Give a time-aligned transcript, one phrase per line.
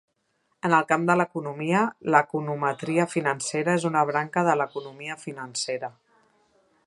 [0.67, 1.83] En el camp de l'economia,
[2.15, 5.93] l'econometria financera és una branca de l'economia financera.